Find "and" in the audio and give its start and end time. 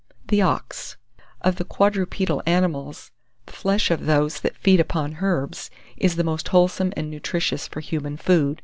6.97-7.11